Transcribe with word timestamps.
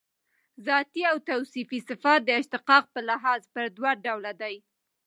ذاتي 0.67 1.01
او 1.11 1.17
توصیفي 1.29 1.79
صفات 1.89 2.21
د 2.25 2.29
اشتقاق 2.41 2.83
په 2.93 2.99
لحاظ 3.09 3.41
پر 3.53 3.65
دوه 3.77 3.91
ډوله 4.05 4.31
دي. 4.41 4.55